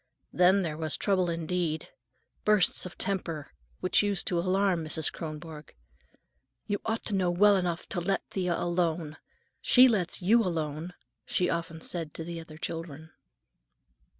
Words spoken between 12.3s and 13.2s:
other children.